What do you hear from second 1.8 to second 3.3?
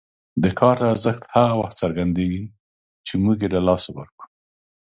څرګندېږي چې